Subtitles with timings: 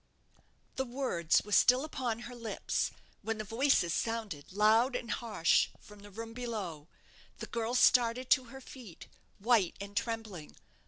[0.77, 2.89] The words were still upon her lips,
[3.21, 6.87] when the voices sounded loud and harsh from the room below.
[7.37, 10.55] The girl started to her feet, white and trembling.